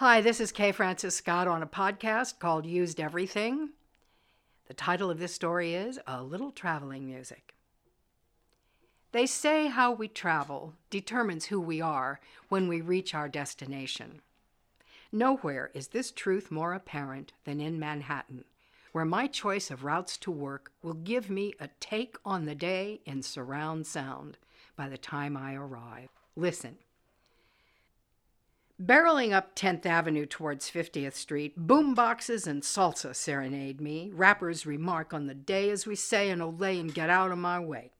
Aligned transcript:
Hi, 0.00 0.20
this 0.20 0.40
is 0.40 0.52
Kay 0.52 0.72
Francis 0.72 1.16
Scott 1.16 1.48
on 1.48 1.62
a 1.62 1.66
podcast 1.66 2.38
called 2.38 2.66
Used 2.66 3.00
Everything. 3.00 3.70
The 4.68 4.74
title 4.74 5.10
of 5.10 5.18
this 5.18 5.32
story 5.32 5.74
is 5.74 5.98
A 6.06 6.22
Little 6.22 6.50
Traveling 6.50 7.06
Music. 7.06 7.54
They 9.12 9.24
say 9.24 9.68
how 9.68 9.92
we 9.92 10.08
travel 10.08 10.74
determines 10.90 11.46
who 11.46 11.58
we 11.58 11.80
are 11.80 12.20
when 12.50 12.68
we 12.68 12.82
reach 12.82 13.14
our 13.14 13.26
destination. 13.26 14.20
Nowhere 15.12 15.70
is 15.72 15.88
this 15.88 16.10
truth 16.10 16.50
more 16.50 16.74
apparent 16.74 17.32
than 17.44 17.58
in 17.58 17.78
Manhattan, 17.78 18.44
where 18.92 19.06
my 19.06 19.26
choice 19.26 19.70
of 19.70 19.82
routes 19.82 20.18
to 20.18 20.30
work 20.30 20.72
will 20.82 20.92
give 20.92 21.30
me 21.30 21.54
a 21.58 21.70
take 21.80 22.18
on 22.22 22.44
the 22.44 22.54
day 22.54 23.00
in 23.06 23.22
surround 23.22 23.86
sound 23.86 24.36
by 24.76 24.90
the 24.90 24.98
time 24.98 25.38
I 25.38 25.54
arrive. 25.54 26.10
Listen. 26.36 26.76
Barreling 28.80 29.32
up 29.32 29.56
10th 29.56 29.86
Avenue 29.86 30.26
towards 30.26 30.70
50th 30.70 31.14
Street, 31.14 31.54
boom 31.56 31.94
boxes 31.94 32.46
and 32.46 32.62
salsa 32.62 33.14
serenade 33.14 33.80
me. 33.80 34.10
Rappers 34.12 34.66
remark 34.66 35.14
on 35.14 35.26
the 35.26 35.34
day 35.34 35.70
as 35.70 35.86
we 35.86 35.94
say 35.94 36.28
an 36.28 36.40
olay 36.40 36.78
and 36.78 36.92
get 36.92 37.08
out 37.08 37.30
of 37.30 37.38
my 37.38 37.58
way. 37.58 37.92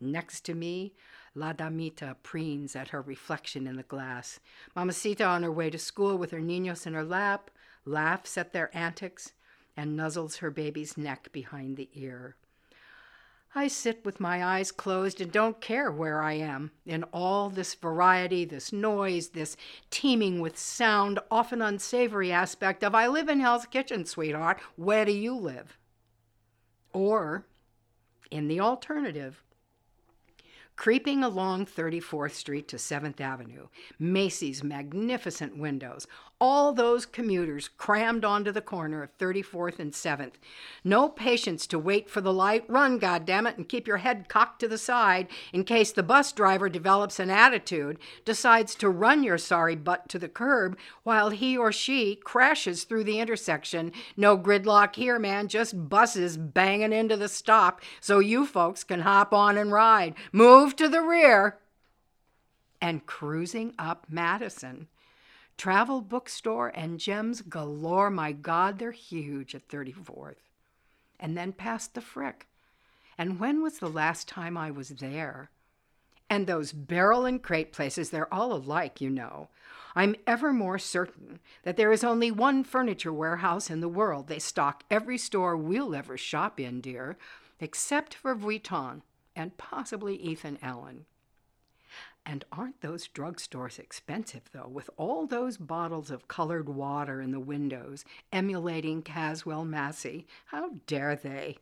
Next 0.00 0.44
to 0.46 0.54
me, 0.54 0.94
La 1.36 1.52
Damita 1.52 2.16
preens 2.24 2.74
at 2.74 2.88
her 2.88 3.00
reflection 3.00 3.68
in 3.68 3.76
the 3.76 3.84
glass. 3.84 4.40
Mamacita 4.74 5.24
on 5.24 5.44
her 5.44 5.52
way 5.52 5.70
to 5.70 5.78
school 5.78 6.18
with 6.18 6.32
her 6.32 6.40
niños 6.40 6.84
in 6.84 6.94
her 6.94 7.04
lap 7.04 7.52
laughs 7.84 8.36
at 8.36 8.52
their 8.52 8.76
antics 8.76 9.34
and 9.76 9.96
nuzzles 9.96 10.38
her 10.38 10.50
baby's 10.50 10.98
neck 10.98 11.30
behind 11.30 11.76
the 11.76 11.88
ear. 11.94 12.34
I 13.58 13.68
sit 13.68 14.04
with 14.04 14.20
my 14.20 14.44
eyes 14.44 14.70
closed 14.70 15.18
and 15.18 15.32
don't 15.32 15.62
care 15.62 15.90
where 15.90 16.22
I 16.22 16.34
am 16.34 16.72
in 16.84 17.04
all 17.04 17.48
this 17.48 17.72
variety, 17.72 18.44
this 18.44 18.70
noise, 18.70 19.30
this 19.30 19.56
teeming 19.88 20.40
with 20.40 20.58
sound, 20.58 21.20
often 21.30 21.62
unsavory 21.62 22.30
aspect 22.30 22.84
of 22.84 22.94
I 22.94 23.06
live 23.06 23.30
in 23.30 23.40
Hell's 23.40 23.64
Kitchen, 23.64 24.04
sweetheart. 24.04 24.60
Where 24.76 25.06
do 25.06 25.12
you 25.12 25.34
live? 25.34 25.78
Or, 26.92 27.46
in 28.30 28.46
the 28.48 28.60
alternative, 28.60 29.42
creeping 30.76 31.24
along 31.24 31.66
34th 31.66 32.32
Street 32.32 32.68
to 32.68 32.76
7th 32.76 33.20
Avenue, 33.20 33.66
Macy's 33.98 34.62
magnificent 34.62 35.56
windows, 35.56 36.06
all 36.38 36.74
those 36.74 37.06
commuters 37.06 37.68
crammed 37.78 38.24
onto 38.24 38.52
the 38.52 38.60
corner 38.60 39.02
of 39.02 39.16
34th 39.16 39.78
and 39.78 39.92
7th. 39.92 40.34
No 40.84 41.08
patience 41.08 41.66
to 41.68 41.78
wait 41.78 42.10
for 42.10 42.20
the 42.20 42.32
light. 42.32 42.68
Run, 42.68 43.00
goddammit, 43.00 43.56
and 43.56 43.68
keep 43.68 43.86
your 43.86 43.96
head 43.98 44.28
cocked 44.28 44.60
to 44.60 44.68
the 44.68 44.76
side 44.76 45.28
in 45.54 45.64
case 45.64 45.92
the 45.92 46.02
bus 46.02 46.32
driver 46.32 46.68
develops 46.68 47.18
an 47.18 47.30
attitude, 47.30 47.98
decides 48.26 48.74
to 48.74 48.90
run 48.90 49.24
your 49.24 49.38
sorry 49.38 49.76
butt 49.76 50.10
to 50.10 50.18
the 50.18 50.28
curb 50.28 50.76
while 51.04 51.30
he 51.30 51.56
or 51.56 51.72
she 51.72 52.16
crashes 52.16 52.84
through 52.84 53.04
the 53.04 53.18
intersection. 53.18 53.90
No 54.14 54.36
gridlock 54.36 54.94
here, 54.96 55.18
man, 55.18 55.48
just 55.48 55.88
buses 55.88 56.36
banging 56.36 56.92
into 56.92 57.16
the 57.16 57.28
stop 57.28 57.80
so 58.00 58.18
you 58.18 58.44
folks 58.44 58.84
can 58.84 59.00
hop 59.00 59.32
on 59.32 59.56
and 59.56 59.72
ride. 59.72 60.14
Move 60.66 60.74
to 60.74 60.88
the 60.88 61.00
rear. 61.00 61.58
And 62.82 63.06
cruising 63.06 63.72
up 63.78 64.06
Madison 64.08 64.88
Travel 65.56 66.00
bookstore 66.00 66.72
and 66.74 66.98
gems 66.98 67.40
galore. 67.40 68.10
My 68.10 68.32
God, 68.32 68.80
they're 68.80 68.90
huge 68.90 69.54
at 69.54 69.68
34th. 69.68 70.42
And 71.20 71.38
then 71.38 71.52
past 71.52 71.94
the 71.94 72.00
Frick. 72.00 72.48
And 73.16 73.38
when 73.38 73.62
was 73.62 73.78
the 73.78 73.88
last 73.88 74.26
time 74.26 74.56
I 74.56 74.72
was 74.72 74.88
there? 74.88 75.50
And 76.28 76.48
those 76.48 76.72
barrel 76.72 77.26
and 77.26 77.40
crate 77.40 77.72
places, 77.72 78.10
they're 78.10 78.34
all 78.34 78.52
alike, 78.52 79.00
you 79.00 79.08
know. 79.08 79.46
I'm 79.94 80.16
ever 80.26 80.52
more 80.52 80.80
certain 80.80 81.38
that 81.62 81.76
there 81.76 81.92
is 81.92 82.02
only 82.02 82.32
one 82.32 82.64
furniture 82.64 83.12
warehouse 83.12 83.70
in 83.70 83.78
the 83.78 83.88
world. 83.88 84.26
They 84.26 84.40
stock 84.40 84.82
every 84.90 85.16
store 85.16 85.56
we'll 85.56 85.94
ever 85.94 86.18
shop 86.18 86.58
in, 86.58 86.80
dear, 86.80 87.16
except 87.60 88.14
for 88.14 88.34
Vuitton 88.34 89.02
and 89.36 89.56
possibly 89.58 90.16
Ethan 90.16 90.58
Allen. 90.62 91.04
And 92.24 92.44
aren't 92.50 92.80
those 92.80 93.06
drugstores 93.06 93.78
expensive, 93.78 94.50
though, 94.52 94.66
with 94.66 94.90
all 94.96 95.26
those 95.26 95.56
bottles 95.56 96.10
of 96.10 96.26
colored 96.26 96.68
water 96.68 97.20
in 97.20 97.30
the 97.30 97.38
windows, 97.38 98.04
emulating 98.32 99.02
Caswell 99.02 99.64
Massey? 99.64 100.26
How 100.46 100.70
dare 100.88 101.14
they? 101.14 101.58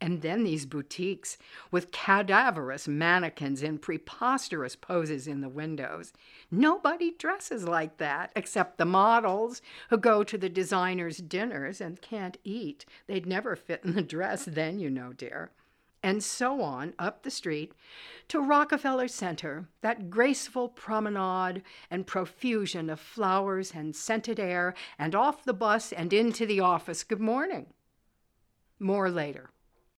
And 0.00 0.20
then 0.20 0.42
these 0.42 0.66
boutiques 0.66 1.38
with 1.70 1.92
cadaverous 1.92 2.88
mannequins 2.88 3.62
in 3.62 3.78
preposterous 3.78 4.74
poses 4.74 5.28
in 5.28 5.40
the 5.40 5.48
windows. 5.48 6.12
Nobody 6.50 7.12
dresses 7.12 7.66
like 7.68 7.98
that 7.98 8.32
except 8.34 8.76
the 8.76 8.84
models 8.84 9.62
who 9.90 9.96
go 9.96 10.24
to 10.24 10.36
the 10.36 10.48
designers' 10.48 11.18
dinners 11.18 11.80
and 11.80 12.02
can't 12.02 12.36
eat. 12.42 12.84
They'd 13.06 13.26
never 13.26 13.54
fit 13.54 13.82
in 13.84 13.94
the 13.94 14.02
dress 14.02 14.44
then, 14.44 14.80
you 14.80 14.90
know, 14.90 15.12
dear 15.12 15.52
and 16.04 16.22
so 16.22 16.60
on 16.60 16.92
up 16.98 17.22
the 17.22 17.30
street 17.30 17.72
to 18.28 18.38
Rockefeller 18.38 19.08
Center, 19.08 19.68
that 19.80 20.10
graceful 20.10 20.68
promenade 20.68 21.62
and 21.90 22.06
profusion 22.06 22.90
of 22.90 23.00
flowers 23.00 23.72
and 23.74 23.96
scented 23.96 24.38
air, 24.38 24.74
and 24.98 25.14
off 25.14 25.44
the 25.44 25.54
bus 25.54 25.92
and 25.92 26.12
into 26.12 26.44
the 26.44 26.60
office. 26.60 27.04
Good 27.04 27.20
morning. 27.20 27.72
More 28.78 29.10
later. 29.10 29.50